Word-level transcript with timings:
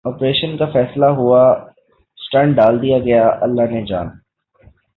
operation 0.05 0.55
کا 0.57 0.65
فیصلہ 0.65 1.05
ہوا 1.15 1.41
سٹنٹ 2.19 2.55
ڈال 2.55 2.81
دیا 2.81 2.97
گیا 2.99 3.27
اللہ 3.41 3.71
نے 3.71 3.85
جان 3.85 4.07